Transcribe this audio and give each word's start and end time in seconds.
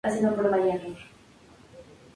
Naoto 0.03 0.43
Matsuo 0.51 0.95